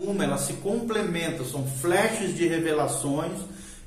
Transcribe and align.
uma, 0.00 0.24
elas 0.24 0.42
se 0.42 0.54
complementam, 0.54 1.44
são 1.44 1.66
flashes 1.66 2.34
de 2.34 2.46
revelações 2.46 3.38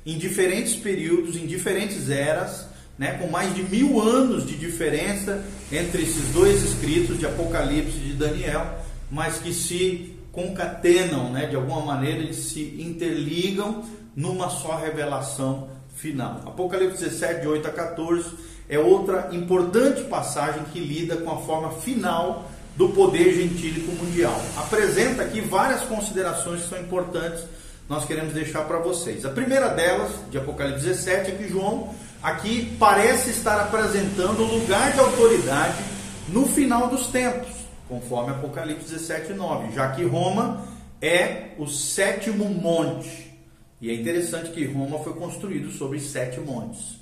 em 0.06 0.16
diferentes 0.16 0.74
períodos, 0.76 1.36
em 1.36 1.46
diferentes 1.46 2.08
eras, 2.08 2.66
né, 2.96 3.18
com 3.18 3.26
mais 3.26 3.54
de 3.54 3.62
mil 3.64 4.00
anos 4.00 4.46
de 4.46 4.56
diferença 4.56 5.44
entre 5.72 6.02
esses 6.02 6.28
dois 6.28 6.62
escritos 6.62 7.18
de 7.18 7.26
Apocalipse 7.26 7.96
e 7.96 8.10
de 8.10 8.12
Daniel, 8.12 8.78
mas 9.10 9.38
que 9.38 9.52
se 9.52 10.16
concatenam, 10.30 11.32
né, 11.32 11.46
de 11.46 11.56
alguma 11.56 11.80
maneira 11.80 12.18
eles 12.18 12.36
se 12.36 12.76
interligam 12.78 13.84
numa 14.14 14.48
só 14.48 14.76
revelação 14.76 15.68
final. 15.96 16.42
Apocalipse 16.46 17.02
17, 17.02 17.40
de 17.40 17.48
8 17.48 17.66
a 17.66 17.70
14, 17.70 18.30
é 18.68 18.78
outra 18.78 19.30
importante 19.32 20.02
passagem 20.04 20.62
que 20.72 20.78
lida 20.78 21.16
com 21.16 21.30
a 21.30 21.38
forma 21.38 21.70
final 21.70 22.48
do 22.76 22.88
poder 22.90 23.34
gentílico 23.34 23.92
mundial. 23.92 24.40
Apresenta 24.56 25.22
aqui 25.22 25.40
várias 25.40 25.82
considerações 25.82 26.62
que 26.62 26.68
são 26.68 26.80
importantes, 26.80 27.44
nós 27.88 28.04
queremos 28.04 28.32
deixar 28.32 28.64
para 28.64 28.78
vocês. 28.78 29.24
A 29.24 29.30
primeira 29.30 29.68
delas, 29.68 30.10
de 30.30 30.38
Apocalipse 30.38 30.84
17, 30.84 31.30
é 31.30 31.34
que 31.34 31.48
João 31.48 31.94
aqui 32.22 32.74
parece 32.78 33.30
estar 33.30 33.60
apresentando 33.60 34.40
o 34.40 34.58
lugar 34.58 34.92
de 34.92 35.00
autoridade 35.00 35.82
no 36.28 36.46
final 36.46 36.88
dos 36.88 37.08
tempos, 37.08 37.48
conforme 37.88 38.30
Apocalipse 38.30 38.90
17, 38.90 39.34
9, 39.34 39.74
já 39.74 39.90
que 39.90 40.04
Roma 40.04 40.66
é 41.00 41.50
o 41.58 41.66
sétimo 41.66 42.46
monte. 42.46 43.32
E 43.80 43.90
é 43.90 43.94
interessante 43.94 44.50
que 44.50 44.64
Roma 44.64 44.98
foi 45.00 45.12
construído 45.12 45.70
sobre 45.70 46.00
sete 46.00 46.40
montes. 46.40 46.98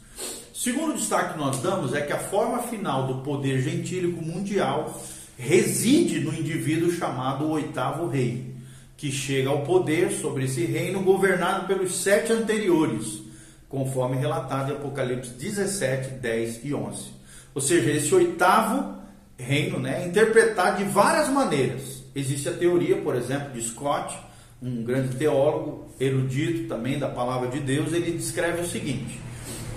Segundo 0.53 0.95
destaque 0.95 1.35
que 1.35 1.39
nós 1.39 1.61
damos 1.61 1.95
é 1.95 2.01
que 2.01 2.13
a 2.13 2.19
forma 2.19 2.59
final 2.65 3.07
do 3.07 3.23
poder 3.23 3.61
gentílico 3.61 4.21
mundial 4.21 5.01
reside 5.43 6.21
no 6.21 6.33
indivíduo 6.33 6.93
chamado 6.93 7.51
oitavo 7.51 8.07
rei, 8.07 8.55
que 8.97 9.11
chega 9.11 9.51
ao 9.51 9.63
poder 9.63 10.13
sobre 10.13 10.45
esse 10.45 10.65
reino 10.65 11.01
governado 11.01 11.67
pelos 11.67 11.97
sete 11.97 12.33
anteriores, 12.33 13.21
conforme 13.69 14.17
relatado 14.17 14.71
em 14.71 14.77
Apocalipse 14.77 15.31
17, 15.31 16.11
10 16.21 16.61
e 16.65 16.73
11. 16.73 17.11
Ou 17.53 17.61
seja, 17.61 17.91
esse 17.91 18.15
oitavo 18.15 18.95
reino 19.37 19.81
né, 19.81 20.05
é 20.05 20.07
interpretado 20.07 20.79
de 20.79 20.89
várias 20.89 21.29
maneiras. 21.29 22.05
Existe 22.15 22.49
a 22.49 22.53
teoria, 22.53 22.99
por 22.99 23.17
exemplo, 23.17 23.53
de 23.53 23.63
Scott, 23.63 24.17
um 24.63 24.85
grande 24.85 25.17
teólogo, 25.17 25.89
erudito 25.99 26.69
também 26.69 27.01
da 27.01 27.09
palavra 27.09 27.49
de 27.49 27.59
Deus, 27.59 27.93
ele 27.93 28.13
descreve 28.13 28.61
o 28.61 28.69
seguinte, 28.69 29.19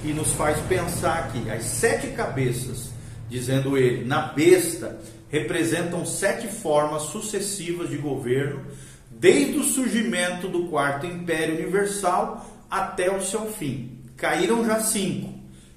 e 0.03 0.13
nos 0.13 0.31
faz 0.33 0.59
pensar 0.67 1.31
que 1.31 1.49
as 1.49 1.63
sete 1.63 2.09
cabeças, 2.09 2.91
dizendo 3.27 3.75
ele, 3.75 4.05
na 4.05 4.27
besta, 4.27 4.99
representam 5.29 6.05
sete 6.05 6.47
formas 6.47 7.03
sucessivas 7.03 7.89
de 7.89 7.97
governo, 7.97 8.61
desde 9.09 9.57
o 9.57 9.63
surgimento 9.63 10.47
do 10.47 10.67
quarto 10.67 11.05
império 11.05 11.55
universal 11.55 12.45
até 12.69 13.15
o 13.15 13.21
seu 13.21 13.45
fim. 13.51 13.99
Caíram 14.17 14.65
já 14.65 14.79
cinco. 14.79 15.33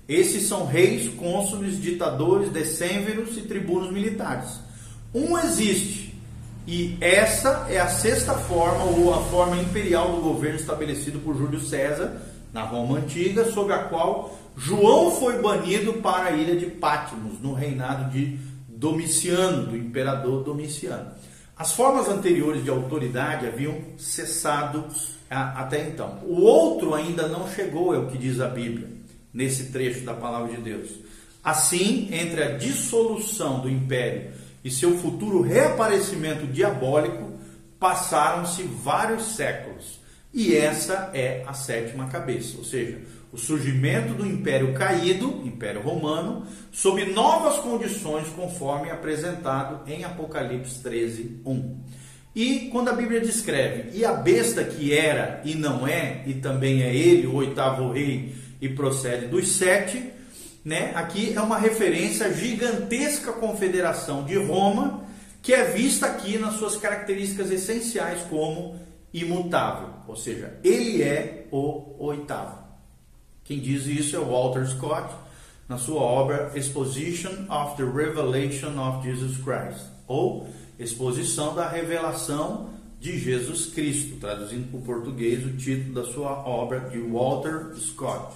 Esses 0.08 0.44
são 0.48 0.64
reis, 0.64 1.08
cônsules, 1.14 1.80
ditadores, 1.80 2.50
decênveros 2.50 3.36
e 3.36 3.42
tribunos 3.42 3.92
militares. 3.92 4.60
Um 5.14 5.38
existe, 5.38 6.14
e 6.66 6.96
essa 7.00 7.66
é 7.68 7.78
a 7.78 7.88
sexta 7.88 8.34
forma 8.34 8.84
ou 8.84 9.14
a 9.14 9.22
forma 9.24 9.56
imperial 9.56 10.16
do 10.16 10.22
governo 10.22 10.58
estabelecido 10.58 11.18
por 11.18 11.36
Júlio 11.36 11.60
César 11.60 12.20
na 12.52 12.62
Roma 12.62 12.98
antiga, 12.98 13.50
sob 13.52 13.72
a 13.72 13.84
qual 13.84 14.38
João 14.56 15.10
foi 15.10 15.40
banido 15.40 15.94
para 15.94 16.30
a 16.30 16.32
ilha 16.32 16.56
de 16.56 16.66
Patmos, 16.66 17.40
no 17.40 17.52
reinado 17.52 18.10
de 18.10 18.38
Domiciano, 18.78 19.66
do 19.66 19.76
imperador 19.76 20.44
Domiciano. 20.44 21.10
As 21.56 21.72
formas 21.72 22.08
anteriores 22.08 22.62
de 22.62 22.70
autoridade 22.70 23.44
haviam 23.44 23.76
cessado 23.98 24.84
ah, 25.28 25.62
até 25.62 25.88
então. 25.88 26.20
O 26.22 26.40
outro 26.40 26.94
ainda 26.94 27.26
não 27.26 27.48
chegou, 27.48 27.92
é 27.92 27.98
o 27.98 28.06
que 28.06 28.16
diz 28.16 28.40
a 28.40 28.46
Bíblia, 28.46 28.88
nesse 29.34 29.72
trecho 29.72 30.04
da 30.04 30.14
palavra 30.14 30.54
de 30.54 30.62
Deus. 30.62 30.90
Assim, 31.42 32.08
entre 32.12 32.40
a 32.40 32.56
dissolução 32.56 33.60
do 33.60 33.68
império 33.68 34.30
e 34.64 34.70
seu 34.70 34.96
futuro 34.98 35.42
reaparecimento 35.42 36.46
diabólico, 36.46 37.32
passaram-se 37.80 38.62
vários 38.62 39.34
séculos. 39.34 39.98
E 40.32 40.54
essa 40.54 41.10
é 41.12 41.42
a 41.48 41.52
sétima 41.52 42.06
cabeça, 42.06 42.58
ou 42.58 42.64
seja, 42.64 43.00
o 43.32 43.36
surgimento 43.36 44.14
do 44.14 44.26
Império 44.26 44.72
Caído, 44.74 45.42
Império 45.44 45.82
Romano, 45.82 46.46
sob 46.72 47.04
novas 47.06 47.58
condições, 47.58 48.28
conforme 48.28 48.90
apresentado 48.90 49.88
em 49.90 50.04
Apocalipse 50.04 50.82
13, 50.82 51.40
1. 51.44 51.80
E 52.34 52.68
quando 52.70 52.88
a 52.88 52.92
Bíblia 52.92 53.20
descreve, 53.20 53.96
e 53.96 54.04
a 54.04 54.12
besta 54.12 54.62
que 54.64 54.96
era 54.96 55.42
e 55.44 55.54
não 55.54 55.86
é, 55.86 56.22
e 56.26 56.34
também 56.34 56.82
é 56.82 56.94
ele, 56.94 57.26
o 57.26 57.34
oitavo 57.34 57.92
rei, 57.92 58.34
e 58.60 58.68
procede 58.68 59.26
dos 59.26 59.48
sete, 59.48 60.12
né? 60.64 60.92
aqui 60.94 61.32
é 61.34 61.40
uma 61.40 61.58
referência 61.58 62.26
à 62.26 62.32
gigantesca 62.32 63.32
confederação 63.32 64.24
de 64.24 64.36
Roma, 64.36 65.04
que 65.42 65.52
é 65.52 65.64
vista 65.64 66.06
aqui 66.06 66.38
nas 66.38 66.54
suas 66.54 66.76
características 66.76 67.50
essenciais 67.50 68.20
como 68.28 68.78
imutável, 69.12 69.88
ou 70.06 70.16
seja, 70.16 70.58
ele 70.62 71.02
é 71.02 71.46
o 71.50 72.04
oitavo. 72.04 72.67
Quem 73.48 73.60
diz 73.60 73.86
isso 73.86 74.14
é 74.14 74.18
Walter 74.18 74.66
Scott, 74.66 75.14
na 75.66 75.78
sua 75.78 76.02
obra 76.02 76.52
Exposition 76.54 77.30
of 77.48 77.78
the 77.78 77.82
Revelation 77.82 78.78
of 78.78 79.02
Jesus 79.02 79.38
Christ, 79.38 79.86
ou 80.06 80.46
Exposição 80.78 81.54
da 81.54 81.66
Revelação 81.66 82.68
de 83.00 83.18
Jesus 83.18 83.64
Cristo, 83.64 84.16
traduzindo 84.20 84.70
para 84.70 84.80
o 84.80 84.82
português 84.82 85.46
o 85.46 85.56
título 85.56 85.94
da 85.94 86.04
sua 86.04 86.46
obra 86.46 86.90
de 86.90 86.98
Walter 86.98 87.74
Scott. 87.78 88.34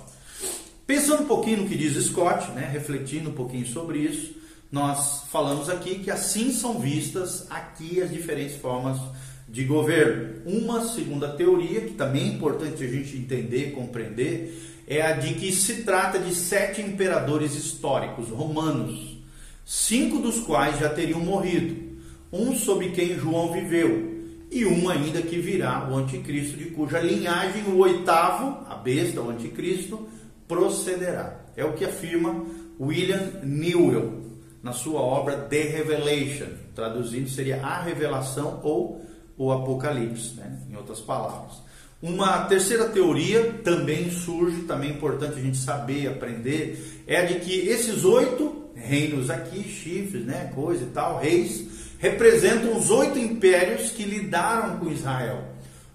Pensando 0.86 1.24
um 1.24 1.26
pouquinho 1.26 1.58
no 1.58 1.68
que 1.68 1.76
diz 1.76 2.02
Scott, 2.06 2.50
né, 2.52 2.70
refletindo 2.72 3.28
um 3.28 3.34
pouquinho 3.34 3.66
sobre 3.66 3.98
isso, 3.98 4.32
nós 4.72 5.24
falamos 5.30 5.68
aqui 5.68 5.98
que 5.98 6.10
assim 6.10 6.50
são 6.50 6.80
vistas 6.80 7.46
aqui 7.50 8.00
as 8.00 8.10
diferentes 8.10 8.56
formas 8.56 8.98
de 9.46 9.64
governo. 9.64 10.40
Uma 10.46 10.88
segunda 10.88 11.28
teoria, 11.28 11.82
que 11.82 11.92
também 11.92 12.30
é 12.30 12.32
importante 12.32 12.82
a 12.82 12.88
gente 12.88 13.14
entender, 13.14 13.72
compreender, 13.72 14.71
é 14.86 15.02
a 15.02 15.12
de 15.12 15.34
que 15.34 15.52
se 15.52 15.82
trata 15.82 16.18
de 16.18 16.34
sete 16.34 16.80
imperadores 16.80 17.54
históricos 17.54 18.28
romanos, 18.28 19.18
cinco 19.64 20.18
dos 20.18 20.40
quais 20.40 20.78
já 20.78 20.88
teriam 20.88 21.20
morrido, 21.20 21.98
um 22.32 22.54
sob 22.54 22.90
quem 22.90 23.18
João 23.18 23.52
viveu, 23.52 24.12
e 24.50 24.66
um 24.66 24.88
ainda 24.88 25.22
que 25.22 25.38
virá, 25.38 25.88
o 25.90 25.96
anticristo, 25.96 26.56
de 26.58 26.66
cuja 26.66 27.00
linhagem 27.00 27.64
o 27.64 27.78
oitavo, 27.78 28.66
a 28.68 28.74
besta, 28.74 29.22
o 29.22 29.30
anticristo, 29.30 30.06
procederá. 30.46 31.40
É 31.56 31.64
o 31.64 31.72
que 31.72 31.84
afirma 31.84 32.44
William 32.78 33.40
Newell 33.42 34.22
na 34.62 34.72
sua 34.72 35.00
obra 35.00 35.36
The 35.36 35.62
Revelation, 35.62 36.48
traduzindo 36.74 37.28
seria 37.28 37.64
a 37.64 37.80
revelação 37.80 38.60
ou 38.62 39.04
o 39.36 39.50
apocalipse, 39.50 40.34
né? 40.34 40.60
em 40.70 40.76
outras 40.76 41.00
palavras. 41.00 41.62
Uma 42.02 42.46
terceira 42.46 42.88
teoria 42.88 43.60
também 43.62 44.10
surge, 44.10 44.62
também 44.62 44.90
é 44.90 44.92
importante 44.92 45.38
a 45.38 45.40
gente 45.40 45.56
saber, 45.56 46.08
aprender, 46.08 47.04
é 47.06 47.24
de 47.24 47.38
que 47.38 47.68
esses 47.68 48.04
oito 48.04 48.72
reinos 48.74 49.30
aqui, 49.30 49.62
chifres, 49.62 50.26
né, 50.26 50.50
coisa 50.52 50.82
e 50.82 50.88
tal, 50.88 51.20
reis, 51.20 51.94
representam 52.00 52.76
os 52.76 52.90
oito 52.90 53.20
impérios 53.20 53.92
que 53.92 54.02
lidaram 54.02 54.78
com 54.78 54.90
Israel, 54.90 55.44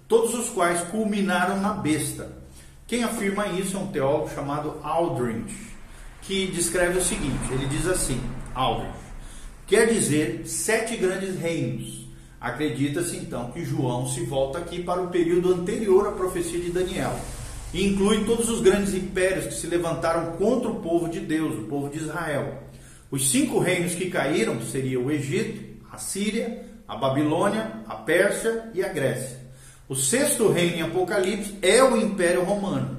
todos 0.07 0.33
os 0.33 0.47
quais 0.47 0.79
culminaram 0.83 1.59
na 1.59 1.73
besta. 1.73 2.31
Quem 2.87 3.03
afirma 3.03 3.47
isso 3.47 3.75
é 3.75 3.79
um 3.81 3.87
teólogo 3.87 4.33
chamado 4.33 4.79
Aldrich, 4.83 5.53
que 6.21 6.47
descreve 6.47 6.99
o 6.99 7.03
seguinte: 7.03 7.51
ele 7.51 7.65
diz 7.65 7.85
assim, 7.85 8.21
Aldrich, 8.55 8.97
quer 9.65 9.87
dizer 9.87 10.43
sete 10.45 10.95
grandes 10.95 11.37
reinos 11.37 12.06
Acredita-se 12.39 13.17
então 13.17 13.51
que 13.51 13.65
João 13.65 14.07
se 14.07 14.21
volta 14.21 14.59
aqui 14.59 14.83
para 14.83 15.01
o 15.01 15.07
período 15.07 15.53
anterior 15.53 16.07
à 16.07 16.11
profecia 16.11 16.59
de 16.59 16.69
Daniel 16.69 17.19
e 17.73 17.85
inclui 17.85 18.23
todos 18.25 18.49
os 18.49 18.61
grandes 18.61 18.93
impérios 18.93 19.47
que 19.47 19.53
se 19.53 19.67
levantaram 19.67 20.33
contra 20.37 20.69
o 20.69 20.75
povo 20.75 21.09
de 21.09 21.19
Deus, 21.19 21.57
o 21.57 21.63
povo 21.63 21.89
de 21.89 21.97
Israel. 21.97 22.63
Os 23.09 23.29
cinco 23.29 23.59
reinos 23.59 23.95
que 23.95 24.09
caíram 24.09 24.61
seriam 24.61 25.03
o 25.03 25.11
Egito, 25.11 25.77
a 25.91 25.97
Síria, 25.97 26.63
a 26.87 26.95
Babilônia, 26.95 27.81
a 27.87 27.95
Pérsia 27.95 28.69
e 28.73 28.83
a 28.83 28.89
Grécia. 28.89 29.37
O 29.89 29.95
sexto 29.95 30.49
reino 30.49 30.77
em 30.77 30.81
Apocalipse 30.81 31.57
é 31.61 31.83
o 31.83 31.97
Império 31.97 32.43
Romano. 32.43 32.97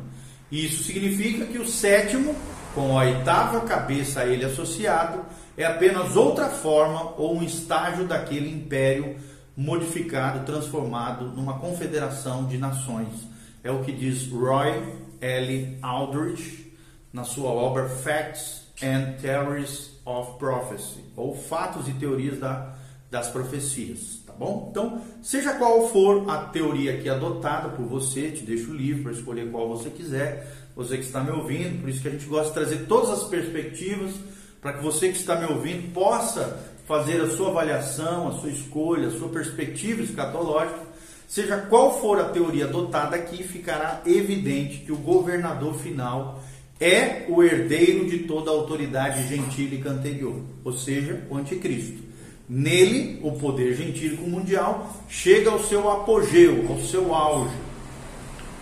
Isso 0.51 0.83
significa 0.83 1.45
que 1.45 1.59
o 1.59 1.67
sétimo, 1.67 2.35
com 2.75 2.99
a 2.99 3.05
oitava 3.05 3.61
cabeça 3.61 4.21
a 4.21 4.27
ele 4.27 4.45
associado, 4.45 5.25
é 5.59 5.67
apenas 5.67 6.15
outra 6.15 6.49
forma 6.49 7.15
ou 7.19 7.37
um 7.37 7.43
estágio 7.43 8.07
daquele 8.07 8.49
império 8.49 9.17
modificado, 9.57 10.47
transformado 10.47 11.27
numa 11.27 11.59
confederação 11.59 12.47
de 12.47 12.57
nações. 12.57 13.27
É 13.65 13.71
o 13.73 13.83
que 13.83 13.91
diz 13.91 14.31
Roy 14.31 14.81
L. 15.21 15.79
Aldrich 15.83 16.73
na 17.13 17.25
sua 17.25 17.51
obra 17.51 17.89
Facts 17.89 18.69
and 18.81 19.17
Theories 19.21 19.99
of 20.07 20.39
Prophecy, 20.39 21.05
ou 21.17 21.35
Fatos 21.35 21.89
e 21.89 21.93
Teorias 21.95 22.39
da, 22.39 22.75
das 23.11 23.29
Profecias. 23.29 24.23
Tá 24.25 24.33
bom? 24.33 24.69
Então, 24.71 25.03
seja 25.21 25.55
qual 25.55 25.89
for 25.89 26.31
a 26.31 26.45
teoria 26.45 26.95
aqui 26.95 27.09
adotada 27.09 27.71
por 27.71 27.85
você, 27.85 28.31
te 28.31 28.45
deixo 28.45 28.73
livre 28.73 29.03
para 29.03 29.13
escolher 29.13 29.51
qual 29.51 29.69
você 29.69 29.91
quiser, 29.91 30.47
você 30.77 30.97
que 30.97 31.05
está 31.05 31.21
me 31.21 31.33
ouvindo, 31.33 31.81
por 31.81 31.89
isso 31.89 32.01
que 32.01 32.07
a 32.07 32.13
gente 32.13 32.27
gosta 32.27 32.47
de 32.47 32.55
trazer 32.55 32.87
todas 32.87 33.11
as 33.11 33.25
perspectivas 33.25 34.15
para 34.61 34.75
que 34.75 34.83
você 34.83 35.09
que 35.09 35.19
está 35.19 35.37
me 35.37 35.47
ouvindo 35.47 35.93
possa 35.93 36.59
fazer 36.87 37.21
a 37.21 37.31
sua 37.31 37.51
avaliação, 37.51 38.29
a 38.29 38.33
sua 38.33 38.51
escolha, 38.51 39.09
a 39.09 39.11
sua 39.11 39.29
perspectiva 39.29 40.03
escatológica. 40.03 40.89
Seja 41.29 41.59
qual 41.59 42.01
for 42.01 42.19
a 42.19 42.31
teoria 42.31 42.65
adotada 42.65 43.15
aqui, 43.15 43.43
ficará 43.43 44.01
evidente 44.07 44.79
que 44.79 44.91
o 44.91 44.97
governador 44.97 45.75
final 45.75 46.43
é 46.81 47.27
o 47.29 47.43
herdeiro 47.43 48.09
de 48.09 48.21
toda 48.21 48.51
a 48.51 48.55
autoridade 48.55 49.29
gentílica 49.29 49.91
anterior, 49.91 50.41
ou 50.65 50.73
seja, 50.73 51.23
o 51.29 51.37
anticristo. 51.37 52.09
Nele, 52.49 53.21
o 53.23 53.33
poder 53.33 53.75
gentílico 53.75 54.27
mundial 54.27 54.91
chega 55.09 55.51
ao 55.51 55.63
seu 55.63 55.91
apogeu, 55.91 56.65
ao 56.71 56.81
seu 56.81 57.15
auge. 57.15 57.55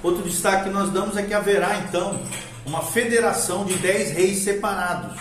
Outro 0.02 0.24
destaque 0.24 0.64
que 0.64 0.70
nós 0.70 0.90
damos 0.90 1.16
é 1.16 1.22
que 1.22 1.34
haverá 1.34 1.78
então 1.78 2.20
uma 2.66 2.82
federação 2.82 3.64
de 3.64 3.74
dez 3.74 4.10
reis 4.10 4.38
separados, 4.38 5.16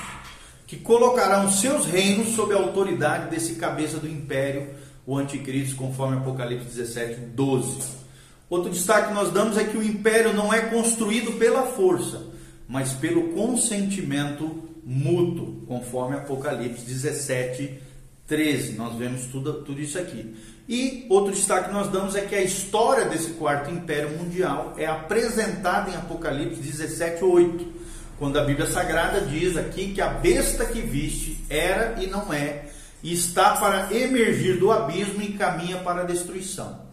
que 0.68 0.78
colocarão 0.78 1.52
seus 1.52 1.86
reinos 1.86 2.36
sob 2.36 2.54
a 2.54 2.58
autoridade 2.58 3.30
desse 3.30 3.56
cabeça 3.56 3.98
do 3.98 4.08
império, 4.08 4.70
o 5.06 5.18
anticristo, 5.18 5.76
conforme 5.76 6.18
Apocalipse 6.18 6.66
17, 6.66 7.20
12. 7.36 8.06
Outro 8.50 8.72
destaque 8.72 9.10
que 9.10 9.14
nós 9.14 9.32
damos 9.32 9.58
é 9.58 9.64
que 9.64 9.78
o 9.78 9.84
império 9.84 10.34
não 10.34 10.54
é 10.54 10.62
construído 10.62 11.38
pela 11.38 11.64
força, 11.64 12.28
mas 12.68 12.94
pelo 12.94 13.34
consentimento 13.34 14.64
mútuo, 14.84 15.64
conforme 15.68 16.16
Apocalipse 16.16 16.86
17, 16.86 17.80
13. 18.28 18.74
Nós 18.74 18.96
vemos 18.96 19.26
tudo, 19.26 19.64
tudo 19.64 19.80
isso 19.80 19.98
aqui. 19.98 20.36
E 20.68 21.06
outro 21.10 21.32
destaque 21.32 21.68
que 21.68 21.74
nós 21.74 21.92
damos 21.92 22.16
é 22.16 22.22
que 22.22 22.34
a 22.34 22.42
história 22.42 23.06
desse 23.06 23.32
quarto 23.32 23.70
império 23.70 24.18
mundial 24.18 24.74
é 24.78 24.86
apresentada 24.86 25.92
em 25.92 25.96
Apocalipse 25.96 26.60
17, 26.60 27.24
8, 27.24 27.75
quando 28.18 28.38
a 28.38 28.44
Bíblia 28.44 28.68
Sagrada 28.68 29.22
diz 29.22 29.58
aqui 29.58 29.94
que 29.94 30.02
a 30.02 30.08
besta 30.08 30.66
que 30.66 30.82
viste 30.82 31.44
era 31.50 32.02
e 32.02 32.08
não 32.08 32.34
é, 32.34 32.66
e 33.04 33.14
está 33.14 33.58
para 33.58 33.94
emergir 33.94 34.58
do 34.58 34.72
abismo 34.72 35.22
e 35.22 35.34
caminha 35.34 35.78
para 35.78 36.02
a 36.02 36.06
destruição. 36.06 36.86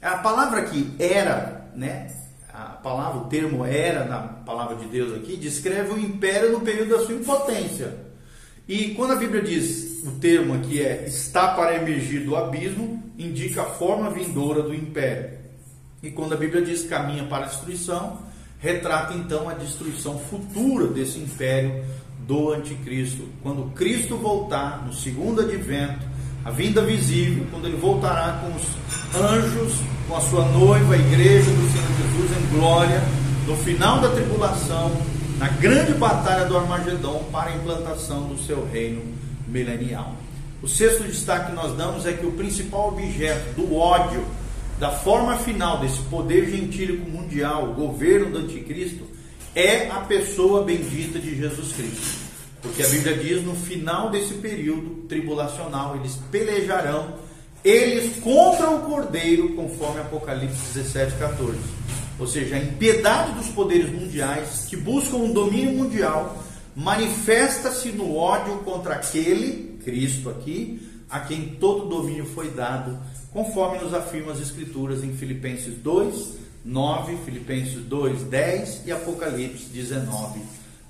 A 0.00 0.18
palavra 0.18 0.60
aqui 0.60 0.94
era, 0.98 1.70
né? 1.74 2.12
A 2.52 2.68
palavra, 2.68 3.20
o 3.20 3.24
termo 3.24 3.64
era 3.64 4.04
na 4.04 4.18
palavra 4.20 4.76
de 4.76 4.86
Deus 4.86 5.14
aqui, 5.14 5.36
descreve 5.36 5.92
o 5.92 5.98
império 5.98 6.52
no 6.52 6.60
período 6.60 6.96
da 6.96 7.04
sua 7.04 7.14
impotência. 7.14 8.06
E 8.68 8.94
quando 8.94 9.12
a 9.12 9.16
Bíblia 9.16 9.42
diz 9.42 10.02
o 10.04 10.12
termo 10.12 10.54
aqui 10.54 10.82
é 10.82 11.04
está 11.06 11.48
para 11.48 11.74
emergir 11.74 12.24
do 12.24 12.36
abismo, 12.36 13.02
indica 13.18 13.62
a 13.62 13.66
forma 13.66 14.10
vindoura 14.10 14.62
do 14.62 14.74
império. 14.74 15.38
E 16.02 16.10
quando 16.10 16.34
a 16.34 16.36
Bíblia 16.36 16.62
diz 16.62 16.84
caminha 16.84 17.24
para 17.24 17.44
a 17.44 17.48
destruição, 17.48 18.25
retrata 18.58 19.14
então 19.14 19.48
a 19.48 19.54
destruição 19.54 20.18
futura 20.18 20.86
desse 20.86 21.18
império 21.18 21.84
do 22.26 22.52
anticristo. 22.52 23.28
Quando 23.42 23.70
Cristo 23.74 24.16
voltar 24.16 24.84
no 24.84 24.92
segundo 24.92 25.42
advento, 25.42 26.04
a 26.44 26.50
vinda 26.50 26.80
visível, 26.82 27.44
quando 27.50 27.66
ele 27.66 27.76
voltará 27.76 28.40
com 28.40 28.54
os 28.54 29.20
anjos, 29.20 29.80
com 30.08 30.16
a 30.16 30.20
sua 30.20 30.44
noiva, 30.46 30.94
a 30.94 30.98
igreja 30.98 31.50
do 31.50 31.72
Senhor 31.72 31.88
Jesus 32.02 32.38
em 32.38 32.56
glória, 32.56 33.02
no 33.46 33.56
final 33.56 34.00
da 34.00 34.10
tribulação, 34.10 34.92
na 35.38 35.48
grande 35.48 35.92
batalha 35.94 36.46
do 36.46 36.56
Armagedon 36.56 37.24
para 37.30 37.50
a 37.50 37.56
implantação 37.56 38.28
do 38.28 38.38
seu 38.38 38.66
reino 38.66 39.02
milenial. 39.46 40.14
O 40.62 40.68
sexto 40.68 41.04
destaque 41.04 41.50
que 41.50 41.56
nós 41.56 41.76
damos 41.76 42.06
é 42.06 42.12
que 42.12 42.24
o 42.24 42.32
principal 42.32 42.88
objeto 42.88 43.60
do 43.60 43.76
ódio, 43.76 44.24
da 44.78 44.90
forma 44.90 45.36
final 45.38 45.80
desse 45.80 46.00
poder 46.02 46.50
gentílico 46.50 47.08
mundial, 47.08 47.70
o 47.70 47.74
governo 47.74 48.32
do 48.32 48.38
anticristo, 48.38 49.04
é 49.54 49.88
a 49.88 50.00
pessoa 50.00 50.62
bendita 50.62 51.18
de 51.18 51.34
Jesus 51.36 51.72
Cristo. 51.72 52.26
Porque 52.60 52.82
a 52.82 52.88
Bíblia 52.88 53.16
diz 53.16 53.44
no 53.44 53.54
final 53.54 54.10
desse 54.10 54.34
período 54.34 55.06
tribulacional, 55.08 55.96
eles 55.96 56.18
pelejarão, 56.30 57.14
eles 57.64 58.16
contra 58.20 58.70
o 58.70 58.80
cordeiro, 58.80 59.54
conforme 59.54 60.00
Apocalipse 60.00 60.74
17, 60.74 61.14
14 61.18 61.58
ou 62.18 62.26
seja, 62.26 62.56
a 62.56 62.58
impiedade 62.58 63.32
dos 63.32 63.48
poderes 63.48 63.90
mundiais 63.90 64.66
que 64.68 64.76
buscam 64.76 65.16
um 65.18 65.32
domínio 65.32 65.72
mundial, 65.72 66.42
manifesta-se 66.74 67.90
no 67.90 68.16
ódio 68.16 68.58
contra 68.58 68.94
aquele, 68.94 69.78
Cristo 69.84 70.30
aqui, 70.30 70.80
a 71.08 71.20
quem 71.20 71.56
todo 71.60 71.88
domínio 71.88 72.26
foi 72.26 72.50
dado, 72.50 72.98
conforme 73.32 73.78
nos 73.78 73.94
afirma 73.94 74.32
as 74.32 74.40
Escrituras 74.40 75.04
em 75.04 75.12
Filipenses 75.16 75.74
2, 75.74 76.34
9, 76.64 77.16
Filipenses 77.24 77.84
2, 77.84 78.22
10 78.24 78.82
e 78.86 78.92
Apocalipse 78.92 79.66
19, 79.66 80.40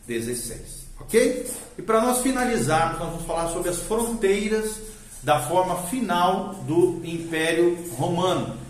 16. 0.07 0.87
Ok? 1.01 1.47
E 1.77 1.83
para 1.83 2.01
nós 2.01 2.23
finalizarmos, 2.23 2.99
nós 2.99 3.11
vamos 3.11 3.27
falar 3.27 3.49
sobre 3.49 3.69
as 3.69 3.79
fronteiras 3.79 4.81
da 5.23 5.41
forma 5.41 5.77
final 5.89 6.55
do 6.67 7.03
Império 7.05 7.77
Romano 7.97 8.67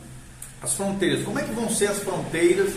as 0.66 0.74
fronteiras. 0.74 1.24
Como 1.24 1.38
é 1.38 1.44
que 1.44 1.52
vão 1.52 1.68
ser 1.68 1.88
as 1.88 1.98
fronteiras 1.98 2.72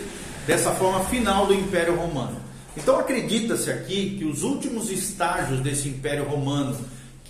dessa 0.46 0.72
forma 0.72 1.04
final 1.04 1.46
do 1.46 1.54
Império 1.54 1.96
Romano? 1.96 2.36
Então 2.76 2.98
acredita-se 2.98 3.70
aqui 3.70 4.16
que 4.18 4.24
os 4.24 4.42
últimos 4.42 4.90
estágios 4.90 5.60
desse 5.60 5.88
Império 5.88 6.24
Romano, 6.24 6.78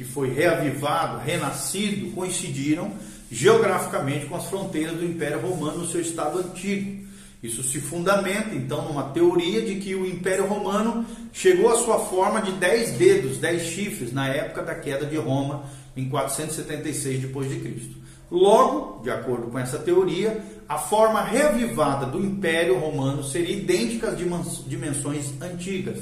que 0.01 0.05
foi 0.07 0.33
reavivado, 0.33 1.19
renascido, 1.19 2.13
coincidiram 2.13 2.91
geograficamente 3.31 4.25
com 4.25 4.35
as 4.35 4.47
fronteiras 4.47 4.97
do 4.97 5.05
Império 5.05 5.39
Romano 5.41 5.81
no 5.81 5.87
seu 5.87 6.01
estado 6.01 6.39
antigo. 6.39 7.07
Isso 7.43 7.63
se 7.63 7.83
fundamenta 7.83 8.55
então 8.55 8.83
numa 8.87 9.11
teoria 9.11 9.61
de 9.61 9.75
que 9.75 9.95
o 9.95 10.07
Império 10.07 10.47
Romano 10.47 11.05
chegou 11.35 11.69
à 11.71 11.77
sua 11.77 11.99
forma 11.99 12.41
de 12.41 12.53
dez 12.53 12.93
dedos, 12.93 13.37
dez 13.37 13.65
chifres 13.65 14.11
na 14.11 14.27
época 14.27 14.63
da 14.63 14.75
queda 14.75 15.05
de 15.05 15.19
Roma 15.19 15.65
em 15.95 16.09
476 16.09 17.21
depois 17.21 17.51
de 17.51 17.57
Cristo. 17.57 17.95
Logo, 18.31 19.03
de 19.03 19.11
acordo 19.11 19.49
com 19.49 19.59
essa 19.59 19.79
teoria, 19.79 20.43
a 20.67 20.79
forma 20.79 21.23
reavivada 21.23 22.07
do 22.07 22.25
Império 22.25 22.79
Romano 22.79 23.23
seria 23.23 23.55
idêntica 23.55 24.09
às 24.09 24.65
dimensões 24.67 25.35
antigas. 25.43 25.99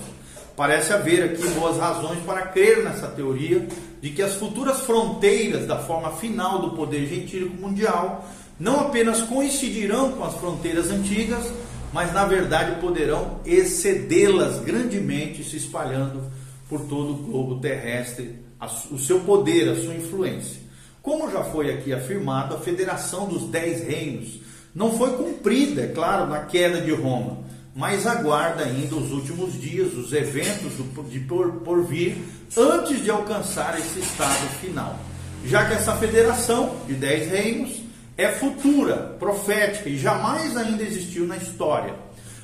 Parece 0.59 0.93
haver 0.93 1.23
aqui 1.23 1.49
boas 1.51 1.77
razões 1.77 2.19
para 2.25 2.43
crer 2.49 2.83
nessa 2.83 3.07
teoria 3.07 3.65
de 4.01 4.11
que 4.11 4.23
as 4.23 4.35
futuras 4.35 4.81
fronteiras 4.81 5.67
da 5.67 5.79
forma 5.79 6.13
final 6.13 6.61
do 6.61 6.71
poder 6.71 7.07
gentílico 7.07 7.57
mundial 7.61 8.29
não 8.59 8.81
apenas 8.81 9.23
coincidirão 9.23 10.13
com 10.13 10.25
as 10.25 10.35
fronteiras 10.35 10.91
antigas, 10.91 11.45
mas 11.93 12.13
na 12.13 12.25
verdade 12.25 12.81
poderão 12.81 13.41
excedê-las 13.45 14.61
grandemente, 14.61 15.45
se 15.45 15.57
espalhando 15.57 16.23
por 16.69 16.83
todo 16.83 17.13
o 17.13 17.17
globo 17.17 17.61
terrestre, 17.61 18.37
o 18.91 18.99
seu 18.99 19.21
poder, 19.21 19.69
a 19.69 19.77
sua 19.77 19.95
influência. 19.95 20.61
Como 21.01 21.31
já 21.31 21.43
foi 21.45 21.71
aqui 21.71 21.93
afirmado, 21.93 22.55
a 22.55 22.59
federação 22.59 23.27
dos 23.27 23.45
dez 23.45 23.87
reinos 23.87 24.41
não 24.75 24.97
foi 24.97 25.17
cumprida, 25.17 25.83
é 25.83 25.87
claro, 25.89 26.29
na 26.29 26.41
queda 26.41 26.81
de 26.81 26.93
Roma, 26.93 27.39
mas 27.75 28.07
aguarda 28.07 28.65
ainda 28.65 28.97
os 28.97 29.13
últimos 29.13 29.59
dias, 29.59 29.95
os 29.95 30.13
eventos 30.13 30.73
de 31.09 31.21
por, 31.21 31.85
vir, 31.85 32.19
antes 32.57 33.03
de 33.03 33.11
alcançar 33.11 33.79
esse 33.79 34.01
estado 34.01 34.49
final. 34.61 34.99
Já 35.45 35.65
que 35.67 35.75
essa 35.75 35.97
federação 35.97 36.77
de 36.87 36.95
dez 36.95 37.31
reinos 37.31 37.81
é 38.17 38.29
futura, 38.29 39.17
profética 39.19 39.89
e 39.89 39.97
jamais 39.97 40.57
ainda 40.57 40.83
existiu 40.83 41.27
na 41.27 41.37
história. 41.37 41.95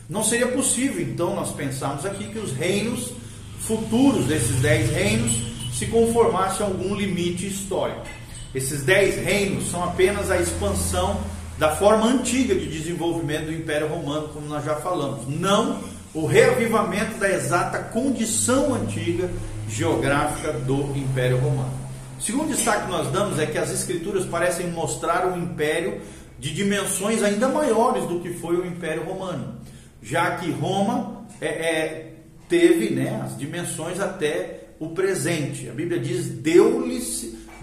Não 0.08 0.22
seria 0.22 0.48
possível, 0.48 1.02
então, 1.02 1.34
nós 1.34 1.50
pensarmos 1.52 2.04
aqui 2.04 2.28
que 2.28 2.38
os 2.38 2.52
reinos 2.52 3.12
futuros 3.60 4.26
desses 4.26 4.60
dez 4.60 4.90
reinos 4.90 5.32
se 5.72 5.86
conformassem 5.86 6.64
a 6.64 6.68
algum 6.68 6.94
limite 6.94 7.46
histórico. 7.46 8.06
Esses 8.54 8.82
dez 8.82 9.16
reinos 9.16 9.70
são 9.70 9.82
apenas 9.82 10.30
a 10.30 10.36
expansão 10.36 11.20
da 11.58 11.74
forma 11.74 12.06
antiga 12.06 12.54
de 12.54 12.66
desenvolvimento 12.66 13.46
do 13.46 13.52
Império 13.52 13.88
Romano, 13.88 14.28
como 14.28 14.46
nós 14.46 14.64
já 14.64 14.76
falamos, 14.76 15.26
não 15.28 15.80
o 16.12 16.26
reavivamento 16.26 17.18
da 17.18 17.28
exata 17.28 17.78
condição 17.78 18.74
antiga 18.74 19.28
geográfica 19.74 20.52
do 20.52 20.96
Império 20.96 21.38
Romano. 21.38 21.72
O 22.16 22.22
segundo 22.22 22.54
destaque 22.54 22.84
que 22.84 22.90
nós 22.92 23.10
damos 23.10 23.38
é 23.40 23.46
que 23.46 23.58
as 23.58 23.72
Escrituras 23.72 24.24
parecem 24.24 24.70
mostrar 24.70 25.26
um 25.26 25.36
império 25.36 26.00
de 26.38 26.54
dimensões 26.54 27.22
ainda 27.22 27.48
maiores 27.48 28.04
do 28.04 28.20
que 28.20 28.30
foi 28.34 28.56
o 28.56 28.64
Império 28.64 29.02
Romano, 29.02 29.56
já 30.00 30.36
que 30.36 30.50
Roma 30.50 31.26
é, 31.40 31.46
é, 31.46 32.12
teve 32.48 32.90
né, 32.94 33.20
as 33.24 33.36
dimensões 33.36 33.98
até 33.98 34.68
o 34.78 34.90
presente. 34.90 35.68
A 35.68 35.72
Bíblia 35.72 35.98
diz: 35.98 36.28
deu-lhe 36.28 37.02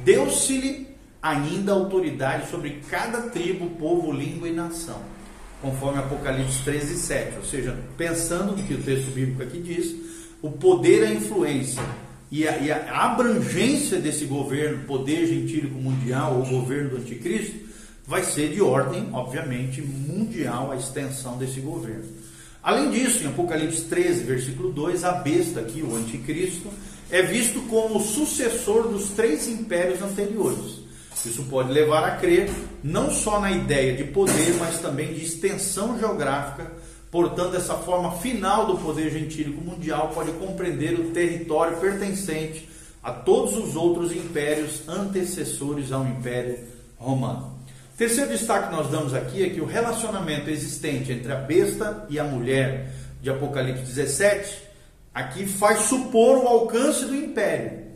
deu-se-lhe 0.03 0.87
ainda 1.21 1.71
autoridade 1.71 2.49
sobre 2.49 2.81
cada 2.89 3.29
tribo, 3.29 3.69
povo, 3.77 4.11
língua 4.11 4.49
e 4.49 4.51
nação, 4.51 4.99
conforme 5.61 5.99
Apocalipse 5.99 6.61
13, 6.63 6.97
7. 6.97 7.37
Ou 7.37 7.45
seja, 7.45 7.77
pensando 7.95 8.57
no 8.57 8.63
que 8.63 8.73
o 8.73 8.81
texto 8.81 9.11
bíblico 9.11 9.43
aqui 9.43 9.59
diz, 9.59 10.10
o 10.41 10.49
poder 10.49 11.03
a 11.03 11.13
influência 11.13 11.83
e 12.31 12.47
a, 12.47 12.57
e 12.57 12.71
a 12.71 13.05
abrangência 13.05 13.99
desse 13.99 14.25
governo, 14.25 14.85
poder 14.85 15.27
gentílico 15.27 15.75
mundial 15.75 16.39
ou 16.39 16.45
governo 16.45 16.91
do 16.91 16.97
anticristo, 16.97 17.55
vai 18.07 18.23
ser 18.23 18.49
de 18.49 18.61
ordem, 18.61 19.09
obviamente, 19.13 19.81
mundial 19.81 20.71
a 20.71 20.77
extensão 20.77 21.37
desse 21.37 21.59
governo. 21.59 22.05
Além 22.63 22.91
disso, 22.91 23.23
em 23.23 23.27
Apocalipse 23.27 23.83
13, 23.85 24.23
versículo 24.23 24.71
2, 24.71 25.03
a 25.03 25.13
besta 25.13 25.59
aqui, 25.61 25.81
o 25.81 25.95
anticristo, 25.95 26.69
é 27.09 27.21
visto 27.21 27.61
como 27.63 27.97
o 27.97 28.01
sucessor 28.01 28.87
dos 28.87 29.09
três 29.09 29.47
impérios 29.47 30.01
anteriores. 30.01 30.81
Isso 31.25 31.43
pode 31.43 31.71
levar 31.71 32.03
a 32.03 32.17
crer 32.17 32.49
não 32.83 33.11
só 33.11 33.39
na 33.39 33.51
ideia 33.51 33.95
de 33.95 34.05
poder, 34.05 34.55
mas 34.59 34.79
também 34.79 35.13
de 35.13 35.23
extensão 35.23 35.99
geográfica. 35.99 36.71
Portanto, 37.11 37.57
essa 37.57 37.75
forma 37.75 38.13
final 38.13 38.65
do 38.65 38.77
poder 38.77 39.11
gentílico 39.11 39.61
mundial 39.61 40.11
pode 40.15 40.31
compreender 40.33 40.97
o 40.97 41.11
território 41.11 41.77
pertencente 41.77 42.69
a 43.03 43.11
todos 43.11 43.57
os 43.57 43.75
outros 43.75 44.13
impérios 44.13 44.87
antecessores 44.87 45.91
ao 45.91 46.07
Império 46.07 46.59
Romano. 46.97 47.59
Terceiro 47.97 48.31
destaque 48.31 48.69
que 48.69 48.75
nós 48.75 48.89
damos 48.89 49.13
aqui 49.13 49.43
é 49.43 49.49
que 49.49 49.59
o 49.59 49.65
relacionamento 49.65 50.49
existente 50.49 51.11
entre 51.11 51.31
a 51.33 51.35
besta 51.35 52.05
e 52.09 52.17
a 52.17 52.23
mulher 52.23 52.93
de 53.21 53.29
Apocalipse 53.29 53.83
17 53.83 54.63
aqui 55.13 55.45
faz 55.45 55.81
supor 55.81 56.37
o 56.37 56.47
alcance 56.47 57.05
do 57.05 57.15
império. 57.15 57.90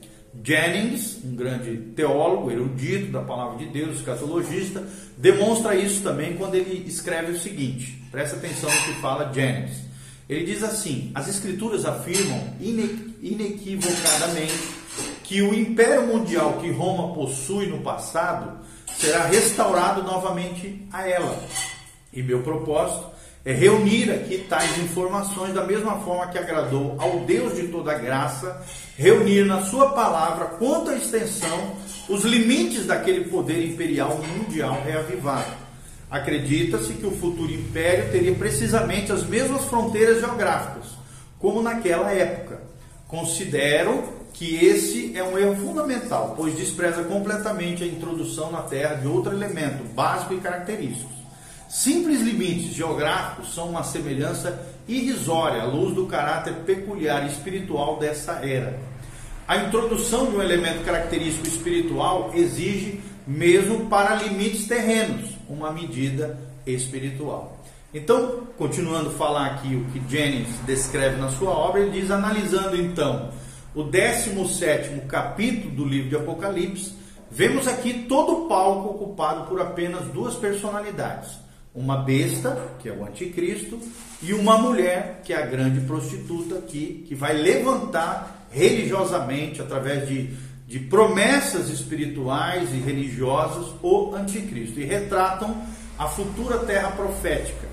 Jennings, 0.46 1.18
um 1.26 1.36
grande 1.36 1.76
teólogo, 1.96 2.52
erudito 2.52 3.12
da 3.12 3.22
palavra 3.22 3.58
de 3.58 3.66
Deus, 3.66 3.98
escatologista, 3.98 4.88
demonstra 5.18 5.74
isso 5.76 6.04
também 6.04 6.38
quando 6.38 6.54
ele 6.54 6.88
escreve 6.88 7.32
o 7.32 7.40
seguinte: 7.40 8.00
presta 8.12 8.36
atenção 8.36 8.70
no 8.70 8.82
que 8.84 9.02
fala 9.02 9.34
Jennings. 9.34 9.84
Ele 10.30 10.46
diz 10.46 10.62
assim: 10.62 11.12
as 11.16 11.28
escrituras 11.28 11.84
afirmam 11.84 12.54
inequivocadamente 12.60 14.54
que 15.24 15.42
o 15.42 15.52
império 15.52 16.06
mundial 16.06 16.60
que 16.62 16.70
Roma 16.70 17.16
possui 17.16 17.66
no 17.66 17.80
passado 17.80 18.60
será 19.00 19.26
restaurado 19.26 20.04
novamente 20.04 20.88
a 20.94 21.08
ela. 21.08 21.44
E 22.14 22.22
meu 22.22 22.44
propósito 22.44 23.15
é 23.46 23.54
reunir 23.54 24.10
aqui 24.12 24.40
tais 24.50 24.76
informações 24.80 25.54
da 25.54 25.64
mesma 25.64 26.00
forma 26.00 26.28
que 26.28 26.38
agradou 26.38 26.96
ao 26.98 27.20
Deus 27.20 27.56
de 27.56 27.68
toda 27.68 27.94
graça, 27.94 28.60
reunir 28.98 29.46
na 29.46 29.62
sua 29.62 29.92
palavra 29.92 30.46
quanto 30.58 30.90
à 30.90 30.96
extensão 30.96 31.76
os 32.10 32.24
limites 32.24 32.88
daquele 32.88 33.26
poder 33.26 33.64
imperial 33.64 34.20
mundial 34.36 34.82
reavivado. 34.84 35.64
Acredita-se 36.10 36.94
que 36.94 37.06
o 37.06 37.12
futuro 37.12 37.52
império 37.52 38.12
teria 38.12 38.34
precisamente 38.34 39.12
as 39.12 39.24
mesmas 39.24 39.66
fronteiras 39.66 40.22
geográficas, 40.22 40.88
como 41.38 41.62
naquela 41.62 42.12
época. 42.12 42.62
Considero 43.08 44.26
que 44.34 44.56
esse 44.66 45.16
é 45.16 45.24
um 45.24 45.38
erro 45.38 45.56
fundamental, 45.56 46.34
pois 46.36 46.58
despreza 46.58 47.04
completamente 47.04 47.84
a 47.84 47.88
introdução 47.88 48.52
na 48.52 48.64
Terra 48.64 48.96
de 48.96 49.08
outro 49.08 49.34
elemento 49.34 49.84
básico 49.94 50.34
e 50.34 50.40
característico 50.40 51.25
Simples 51.68 52.22
limites 52.22 52.74
geográficos 52.76 53.54
são 53.54 53.70
uma 53.70 53.84
semelhança 53.84 54.68
irrisória 54.88 55.64
à 55.64 55.66
luz 55.66 55.96
do 55.96 56.06
caráter 56.06 56.54
peculiar 56.66 57.26
e 57.26 57.32
espiritual 57.32 57.98
dessa 57.98 58.34
era. 58.46 58.80
A 59.48 59.58
introdução 59.58 60.28
de 60.28 60.38
um 60.38 60.42
elemento 60.42 60.84
característico 60.84 61.48
espiritual 61.48 62.32
exige, 62.34 63.02
mesmo 63.26 63.88
para 63.88 64.16
limites 64.16 64.68
terrenos, 64.68 65.32
uma 65.50 65.72
medida 65.72 66.38
espiritual. 66.68 67.58
Então, 67.94 68.48
continuando 68.58 69.10
a 69.10 69.14
falar 69.14 69.46
aqui 69.48 69.76
o 69.76 69.86
que 69.86 70.02
Jennings 70.10 70.50
descreve 70.66 71.18
na 71.18 71.32
sua 71.32 71.52
obra, 71.52 71.82
ele 71.82 72.00
diz: 72.00 72.12
analisando 72.12 72.76
então 72.76 73.32
o 73.74 73.84
17 73.84 75.02
capítulo 75.08 75.74
do 75.74 75.86
livro 75.86 76.10
de 76.10 76.16
Apocalipse, 76.16 76.94
vemos 77.32 77.68
aqui 77.68 78.06
todo 78.08 78.46
o 78.46 78.48
palco 78.48 78.90
ocupado 78.90 79.48
por 79.48 79.60
apenas 79.60 80.06
duas 80.08 80.36
personalidades 80.36 81.46
uma 81.76 81.98
besta, 81.98 82.58
que 82.80 82.88
é 82.88 82.94
o 82.94 83.06
anticristo, 83.06 83.78
e 84.24 84.34
uma 84.34 84.58
mulher, 84.58 85.22
que 85.26 85.34
é 85.34 85.44
a 85.44 85.46
grande 85.46 85.82
prostituta, 85.82 86.62
que, 86.62 87.06
que 87.08 87.14
vai 87.14 87.34
levantar 87.34 88.48
religiosamente, 88.50 89.62
através 89.62 90.08
de, 90.08 90.30
de 90.66 90.80
promessas 90.80 91.70
espirituais 91.70 92.70
e 92.74 92.78
religiosas, 92.78 93.74
o 93.84 94.16
anticristo. 94.16 94.80
E 94.80 94.86
retratam 94.86 95.62
a 96.00 96.08
futura 96.08 96.60
terra 96.60 96.92
profética, 96.92 97.68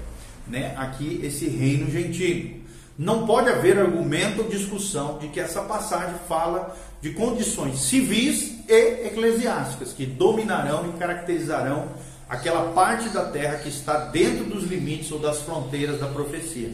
né? 0.48 0.74
aqui 0.76 1.20
esse 1.22 1.46
reino 1.46 1.88
gentil. 1.88 2.60
Não 2.98 3.24
pode 3.24 3.48
haver 3.48 3.78
argumento 3.78 4.42
ou 4.42 4.48
discussão 4.48 5.18
de 5.18 5.28
que 5.28 5.40
essa 5.40 5.62
passagem 5.62 6.16
fala 6.28 6.76
de 7.00 7.10
condições 7.10 7.80
civis 7.80 8.58
e 8.68 9.06
eclesiásticas 9.06 9.92
que 9.92 10.04
dominarão 10.04 10.88
e 10.88 10.98
caracterizarão 10.98 11.88
aquela 12.32 12.72
parte 12.72 13.10
da 13.10 13.26
terra 13.26 13.58
que 13.58 13.68
está 13.68 14.06
dentro 14.06 14.46
dos 14.46 14.64
limites 14.64 15.12
ou 15.12 15.18
das 15.18 15.42
fronteiras 15.42 16.00
da 16.00 16.06
profecia. 16.06 16.70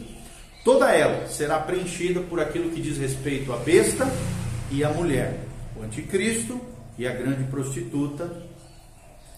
Toda 0.65 0.93
ela 0.93 1.27
será 1.27 1.59
preenchida 1.59 2.21
por 2.21 2.39
aquilo 2.39 2.71
que 2.71 2.81
diz 2.81 2.97
respeito 2.97 3.53
à 3.53 3.57
besta 3.57 4.09
e 4.71 4.85
à 4.85 4.91
mulher, 4.91 5.41
o 5.77 5.83
anticristo 5.83 6.61
e 6.97 7.09
a 7.09 7.13
grande 7.13 7.43
prostituta, 7.51 8.31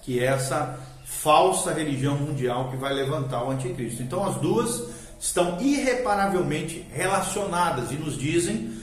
que 0.03 0.21
é 0.21 0.27
essa 0.27 0.79
falsa 1.07 1.73
religião 1.73 2.19
mundial 2.19 2.71
que 2.71 2.77
vai 2.77 2.93
levantar 2.93 3.43
o 3.43 3.51
anticristo. 3.51 4.03
Então 4.03 4.23
as 4.23 4.37
duas 4.37 4.89
estão 5.19 5.59
irreparavelmente 5.59 6.87
relacionadas 6.93 7.93
e 7.93 7.95
nos 7.95 8.19
dizem 8.19 8.75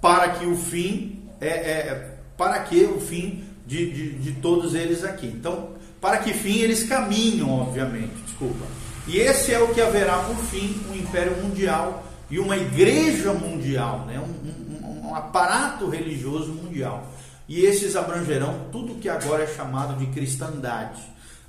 para 0.00 0.30
que 0.30 0.44
o 0.44 0.56
fim 0.56 1.22
é, 1.40 1.48
é 1.48 2.18
para 2.36 2.60
que 2.60 2.82
o 2.82 3.00
fim 3.00 3.47
de, 3.68 3.92
de, 3.92 4.10
de 4.14 4.32
todos 4.40 4.74
eles 4.74 5.04
aqui. 5.04 5.26
Então 5.28 5.78
para 6.00 6.18
que 6.18 6.32
fim 6.32 6.58
eles 6.58 6.84
caminham, 6.84 7.50
obviamente, 7.50 8.14
desculpa. 8.24 8.64
E 9.06 9.18
esse 9.18 9.52
é 9.52 9.58
o 9.58 9.74
que 9.74 9.80
haverá 9.80 10.18
por 10.18 10.36
fim 10.36 10.80
um 10.90 10.94
império 10.94 11.36
mundial 11.42 12.04
e 12.30 12.38
uma 12.38 12.56
igreja 12.56 13.32
mundial, 13.32 14.04
né? 14.06 14.20
um, 14.20 14.86
um, 14.86 15.08
um 15.08 15.14
aparato 15.14 15.88
religioso 15.88 16.52
mundial. 16.52 17.06
E 17.48 17.64
esses 17.64 17.96
abrangerão 17.96 18.66
tudo 18.70 18.96
que 18.96 19.08
agora 19.08 19.44
é 19.44 19.46
chamado 19.46 19.98
de 19.98 20.06
cristandade. 20.12 21.00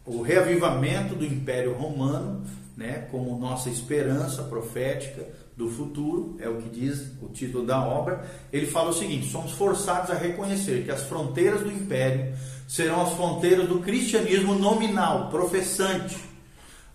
o 0.06 0.22
reavivamento 0.22 1.16
do 1.16 1.26
Império 1.26 1.74
Romano, 1.74 2.46
né, 2.78 3.08
como 3.12 3.38
nossa 3.38 3.70
esperança 3.70 4.44
profética 4.44 5.28
do 5.58 5.70
futuro, 5.70 6.38
é 6.40 6.48
o 6.48 6.62
que 6.62 6.70
diz 6.70 7.12
o 7.22 7.28
título 7.28 7.66
da 7.66 7.84
obra. 7.86 8.26
Ele 8.54 8.66
fala 8.66 8.92
o 8.92 8.94
seguinte: 8.94 9.30
somos 9.30 9.52
forçados 9.52 10.10
a 10.10 10.16
reconhecer 10.16 10.86
que 10.86 10.92
as 10.92 11.04
fronteiras 11.04 11.62
do 11.62 11.72
Império 11.72 12.34
serão 12.68 13.02
as 13.02 13.14
fronteiras 13.14 13.68
do 13.68 13.80
cristianismo 13.80 14.56
nominal, 14.56 15.30
professante, 15.30 16.18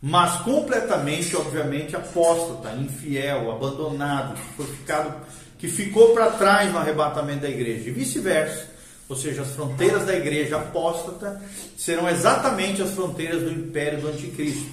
mas 0.06 0.42
completamente, 0.42 1.34
obviamente, 1.34 1.96
apóstata, 1.96 2.76
infiel, 2.76 3.50
abandonado, 3.50 4.34
que, 4.34 4.54
foi 4.54 4.66
ficado, 4.66 5.26
que 5.58 5.66
ficou 5.66 6.12
para 6.12 6.32
trás 6.32 6.70
no 6.70 6.76
arrebatamento 6.76 7.40
da 7.40 7.48
igreja, 7.48 7.88
e 7.88 7.92
vice-versa. 7.92 8.68
Ou 9.08 9.16
seja, 9.16 9.40
as 9.40 9.52
fronteiras 9.52 10.04
da 10.04 10.14
igreja 10.14 10.58
apóstata 10.58 11.40
serão 11.74 12.06
exatamente 12.06 12.82
as 12.82 12.90
fronteiras 12.90 13.44
do 13.44 13.50
império 13.50 14.02
do 14.02 14.08
anticristo. 14.08 14.66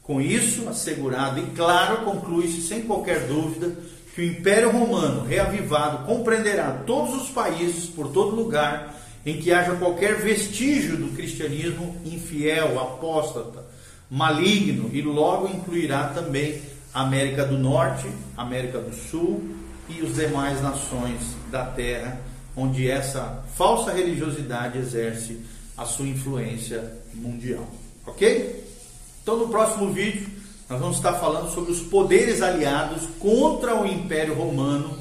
Com 0.00 0.20
isso 0.20 0.68
assegurado 0.68 1.40
e 1.40 1.46
claro, 1.56 2.04
conclui-se 2.04 2.62
sem 2.62 2.82
qualquer 2.82 3.26
dúvida 3.26 3.72
que 4.14 4.20
o 4.20 4.24
Império 4.24 4.70
Romano 4.70 5.24
reavivado 5.24 6.06
compreenderá 6.06 6.84
todos 6.86 7.20
os 7.20 7.30
países 7.30 7.86
por 7.86 8.12
todo 8.12 8.36
lugar 8.36 8.94
em 9.26 9.40
que 9.40 9.52
haja 9.52 9.74
qualquer 9.74 10.18
vestígio 10.18 10.96
do 10.96 11.16
cristianismo 11.16 12.00
infiel, 12.04 12.78
apóstata, 12.78 13.67
maligno 14.10 14.90
e 14.92 15.02
logo 15.02 15.48
incluirá 15.48 16.08
também 16.08 16.60
América 16.92 17.44
do 17.44 17.58
Norte, 17.58 18.08
América 18.36 18.78
do 18.78 18.94
Sul 18.94 19.54
e 19.88 20.02
os 20.02 20.14
demais 20.14 20.62
nações 20.62 21.20
da 21.50 21.64
Terra, 21.64 22.20
onde 22.56 22.90
essa 22.90 23.44
falsa 23.54 23.92
religiosidade 23.92 24.78
exerce 24.78 25.40
a 25.76 25.84
sua 25.84 26.06
influência 26.06 26.92
mundial. 27.14 27.66
Ok? 28.06 28.64
Então, 29.22 29.36
no 29.36 29.48
próximo 29.48 29.92
vídeo, 29.92 30.26
nós 30.68 30.80
vamos 30.80 30.96
estar 30.96 31.14
falando 31.14 31.52
sobre 31.54 31.72
os 31.72 31.80
poderes 31.80 32.42
aliados 32.42 33.02
contra 33.18 33.80
o 33.80 33.86
Império 33.86 34.34
Romano 34.34 34.98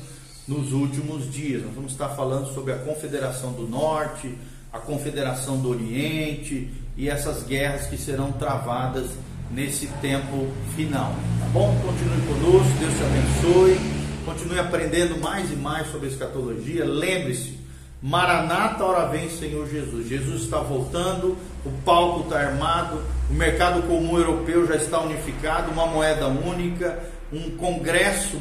nos 0.48 0.72
últimos 0.72 1.32
dias. 1.32 1.64
Nós 1.64 1.74
vamos 1.74 1.92
estar 1.92 2.10
falando 2.10 2.54
sobre 2.54 2.74
a 2.74 2.78
Confederação 2.78 3.52
do 3.54 3.68
Norte, 3.68 4.34
a 4.72 4.80
Confederação 4.80 5.58
do 5.58 5.70
Oriente 5.70 6.70
e 6.96 7.10
essas 7.10 7.44
guerras 7.44 7.88
que 7.88 7.98
serão 7.98 8.32
travadas 8.34 9.08
nesse 9.52 9.88
tempo 10.02 10.48
final. 10.76 11.14
Tá 11.40 11.46
bom? 11.54 11.76
Continue 11.86 12.22
conosco, 12.28 12.78
Deus 12.80 12.94
te 12.94 13.04
abençoe. 13.04 13.98
Continue 14.26 14.60
aprendendo 14.60 15.18
mais 15.22 15.50
e 15.52 15.56
mais 15.56 15.90
sobre 15.90 16.10
escatologia. 16.10 16.84
Lembre-se, 16.84 17.58
Maranata, 18.02 18.84
hora 18.84 19.08
vem, 19.08 19.30
Senhor 19.30 19.68
Jesus. 19.70 20.08
Jesus 20.08 20.44
está 20.44 20.60
voltando, 20.60 21.38
o 21.66 21.72
palco 21.84 22.24
está 22.24 22.40
armado, 22.40 23.02
o 23.30 23.34
mercado 23.34 23.82
comum 23.88 24.18
europeu 24.18 24.68
já 24.68 24.76
está 24.76 25.02
unificado, 25.02 25.72
uma 25.72 25.88
moeda 25.88 26.28
única, 26.28 27.00
um 27.34 27.52
congresso 27.58 28.38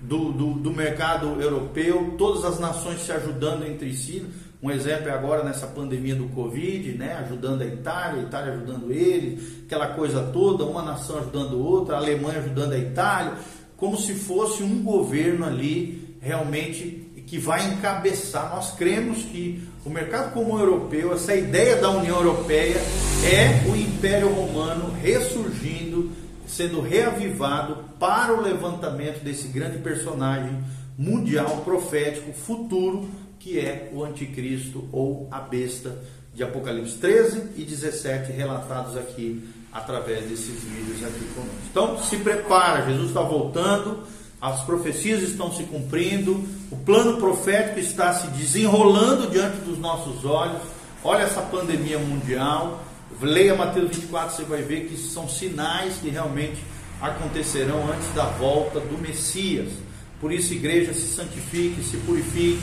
do, 0.00 0.32
do, 0.32 0.54
do 0.54 0.72
mercado 0.72 1.40
europeu, 1.40 2.14
todas 2.18 2.44
as 2.44 2.58
nações 2.58 3.00
se 3.00 3.12
ajudando 3.12 3.66
entre 3.66 3.94
si. 3.94 4.26
Um 4.62 4.70
exemplo 4.70 5.08
é 5.08 5.12
agora 5.12 5.44
nessa 5.44 5.66
pandemia 5.66 6.14
do 6.14 6.28
Covid, 6.28 6.92
né? 6.92 7.14
ajudando 7.24 7.62
a 7.62 7.66
Itália, 7.66 8.22
a 8.22 8.24
Itália 8.24 8.52
ajudando 8.54 8.90
ele, 8.90 9.62
aquela 9.66 9.88
coisa 9.88 10.22
toda, 10.32 10.64
uma 10.64 10.82
nação 10.82 11.18
ajudando 11.18 11.62
outra, 11.62 11.96
a 11.96 11.98
Alemanha 11.98 12.38
ajudando 12.38 12.72
a 12.72 12.78
Itália, 12.78 13.34
como 13.76 13.96
se 13.96 14.14
fosse 14.14 14.62
um 14.62 14.82
governo 14.82 15.44
ali 15.44 16.16
realmente 16.20 17.06
que 17.26 17.38
vai 17.38 17.66
encabeçar. 17.66 18.54
Nós 18.54 18.72
cremos 18.72 19.24
que 19.24 19.62
o 19.84 19.90
mercado 19.90 20.32
comum 20.32 20.58
europeu, 20.58 21.12
essa 21.12 21.34
ideia 21.34 21.76
da 21.76 21.90
União 21.90 22.16
Europeia, 22.16 22.76
é 23.24 23.68
o 23.68 23.76
Império 23.76 24.32
Romano 24.32 24.92
ressurgindo, 25.02 26.12
sendo 26.46 26.80
reavivado 26.80 27.84
para 27.98 28.32
o 28.32 28.40
levantamento 28.40 29.22
desse 29.22 29.48
grande 29.48 29.78
personagem 29.78 30.56
mundial, 30.96 31.62
profético, 31.64 32.32
futuro, 32.32 33.08
que 33.46 33.60
é 33.60 33.88
o 33.92 34.02
Anticristo 34.02 34.88
ou 34.90 35.28
a 35.30 35.38
besta 35.38 35.96
de 36.34 36.42
Apocalipse 36.42 36.98
13 36.98 37.50
e 37.56 37.62
17, 37.62 38.32
relatados 38.32 38.96
aqui 38.96 39.48
através 39.72 40.28
desses 40.28 40.64
vídeos 40.64 41.04
aqui 41.04 41.24
conosco. 41.32 41.56
Então, 41.70 42.02
se 42.02 42.16
prepara, 42.16 42.86
Jesus 42.86 43.10
está 43.10 43.22
voltando 43.22 44.04
as 44.40 44.62
profecias 44.64 45.22
estão 45.22 45.52
se 45.52 45.62
cumprindo, 45.64 46.44
o 46.70 46.76
plano 46.76 47.18
profético 47.18 47.78
está 47.78 48.12
se 48.12 48.26
desenrolando 48.28 49.30
diante 49.30 49.58
dos 49.58 49.78
nossos 49.78 50.24
olhos. 50.24 50.60
Olha 51.02 51.22
essa 51.22 51.40
pandemia 51.40 51.98
mundial. 51.98 52.84
Leia 53.22 53.54
Mateus 53.54 53.96
24, 53.96 54.36
você 54.36 54.44
vai 54.44 54.60
ver 54.60 54.88
que 54.88 54.96
são 54.96 55.26
sinais 55.26 55.96
que 55.96 56.10
realmente 56.10 56.62
acontecerão 57.00 57.90
antes 57.90 58.12
da 58.14 58.24
volta 58.24 58.78
do 58.78 58.98
Messias. 58.98 59.72
Por 60.20 60.30
isso, 60.30 60.52
igreja, 60.52 60.92
se 60.92 61.06
santifique, 61.06 61.82
se 61.82 61.96
purifique, 61.98 62.62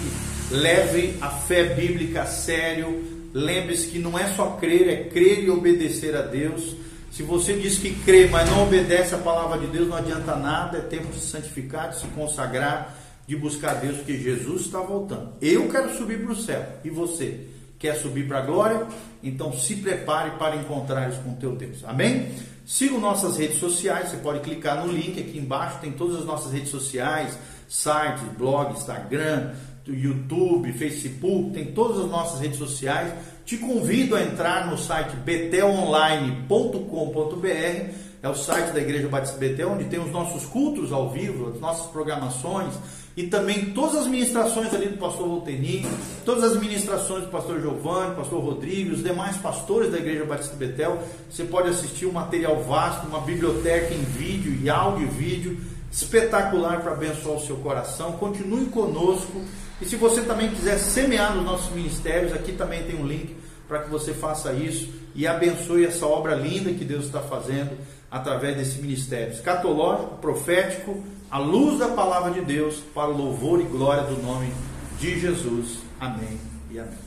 leve 0.54 1.18
a 1.20 1.30
fé 1.30 1.64
bíblica 1.74 2.22
a 2.22 2.26
sério. 2.26 3.30
Lembre-se 3.34 3.88
que 3.88 3.98
não 3.98 4.18
é 4.18 4.28
só 4.28 4.52
crer, 4.52 4.88
é 4.88 5.04
crer 5.06 5.44
e 5.44 5.50
obedecer 5.50 6.16
a 6.16 6.22
Deus. 6.22 6.76
Se 7.12 7.24
você 7.24 7.54
diz 7.54 7.78
que 7.78 7.94
crê, 7.94 8.28
mas 8.28 8.50
não 8.50 8.64
obedece 8.64 9.16
a 9.16 9.18
palavra 9.18 9.58
de 9.60 9.68
Deus, 9.68 9.88
não 9.88 9.98
adianta 9.98 10.36
nada. 10.36 10.78
É 10.78 10.82
tempo 10.82 11.08
de 11.08 11.20
se 11.20 11.28
santificar, 11.28 11.90
de 11.90 12.00
se 12.00 12.08
consagrar, 12.08 12.96
de 13.28 13.36
buscar 13.36 13.76
Deus, 13.76 13.98
porque 13.98 14.18
Jesus 14.18 14.62
está 14.62 14.80
voltando. 14.80 15.34
Eu 15.42 15.68
quero 15.70 15.96
subir 15.98 16.24
para 16.24 16.32
o 16.32 16.36
céu. 16.36 16.64
E 16.84 16.90
você? 16.90 17.48
Quer 17.80 17.96
subir 17.96 18.28
para 18.28 18.40
a 18.40 18.42
glória? 18.42 18.88
Então 19.22 19.52
se 19.52 19.76
prepare 19.76 20.32
para 20.38 20.56
encontrar 20.56 21.10
isso 21.10 21.20
com 21.22 21.34
teu 21.36 21.56
Deus. 21.56 21.84
Amém? 21.86 22.32
Siga 22.66 22.98
nossas 22.98 23.38
redes 23.38 23.60
sociais. 23.60 24.10
Você 24.10 24.18
pode 24.18 24.40
clicar 24.40 24.86
no 24.86 24.92
link 24.92 25.20
aqui 25.20 25.38
embaixo. 25.38 25.80
Tem 25.82 25.92
todas 25.92 26.18
as 26.20 26.26
nossas 26.26 26.54
redes 26.54 26.70
sociais: 26.70 27.38
sites, 27.68 28.24
blog, 28.38 28.74
Instagram, 28.74 29.52
YouTube, 29.88 30.72
Facebook. 30.74 31.52
Tem 31.52 31.74
todas 31.74 32.00
as 32.00 32.10
nossas 32.10 32.40
redes 32.40 32.58
sociais 32.58 33.14
te 33.46 33.58
convido 33.58 34.16
a 34.16 34.22
entrar 34.22 34.70
no 34.70 34.78
site 34.78 35.16
betelonline.com.br, 35.18 37.94
é 38.22 38.30
o 38.30 38.36
site 38.36 38.72
da 38.72 38.80
Igreja 38.80 39.10
Batista 39.10 39.38
Betel, 39.38 39.72
onde 39.72 39.86
tem 39.86 40.00
os 40.00 40.12
nossos 40.12 40.46
cultos 40.46 40.94
ao 40.94 41.10
vivo, 41.10 41.50
as 41.50 41.60
nossas 41.60 41.88
programações 41.88 42.74
e 43.18 43.28
também 43.28 43.74
todas 43.74 43.96
as 43.96 44.08
ministrações 44.08 44.74
ali 44.74 44.88
do 44.88 44.98
pastor 44.98 45.28
Volteni, 45.28 45.86
todas 46.26 46.44
as 46.44 46.60
ministrações 46.60 47.26
do 47.26 47.30
pastor 47.30 47.62
Giovanni, 47.62 48.16
pastor 48.16 48.42
Rodrigo, 48.42 48.94
os 48.94 49.04
demais 49.04 49.38
pastores 49.38 49.92
da 49.92 49.98
Igreja 49.98 50.26
Batista 50.26 50.56
Betel. 50.56 50.98
Você 51.30 51.44
pode 51.44 51.70
assistir 51.70 52.06
um 52.06 52.14
material 52.14 52.64
vasto, 52.64 53.06
uma 53.06 53.20
biblioteca 53.20 53.94
em 53.94 54.04
vídeo 54.04 54.58
e 54.64 54.70
áudio 54.70 55.06
e 55.06 55.12
vídeo 55.12 55.58
espetacular 55.92 56.82
para 56.82 56.94
abençoar 56.94 57.38
o 57.38 57.46
seu 57.46 57.58
coração. 57.58 58.14
Continue 58.14 58.68
conosco 58.68 59.44
e 59.84 59.86
se 59.86 59.98
você 59.98 60.22
também 60.22 60.50
quiser 60.50 60.78
semear 60.78 61.36
nos 61.36 61.44
nossos 61.44 61.76
ministérios, 61.76 62.32
aqui 62.32 62.54
também 62.54 62.84
tem 62.84 62.96
um 62.96 63.06
link 63.06 63.36
para 63.68 63.80
que 63.80 63.90
você 63.90 64.14
faça 64.14 64.54
isso 64.54 64.90
e 65.14 65.28
abençoe 65.28 65.86
essa 65.86 66.06
obra 66.06 66.36
linda 66.36 66.72
que 66.72 66.86
Deus 66.86 67.04
está 67.04 67.20
fazendo 67.20 67.78
através 68.10 68.56
desse 68.56 68.80
ministério 68.80 69.34
escatológico, 69.34 70.16
profético, 70.20 71.04
à 71.30 71.38
luz 71.38 71.80
da 71.80 71.90
palavra 71.90 72.32
de 72.32 72.40
Deus, 72.40 72.78
para 72.96 73.10
o 73.10 73.18
louvor 73.18 73.60
e 73.60 73.66
glória 73.66 74.04
do 74.04 74.24
nome 74.24 74.54
de 74.98 75.20
Jesus. 75.20 75.80
Amém 76.00 76.40
e 76.72 76.80
amém. 76.80 77.03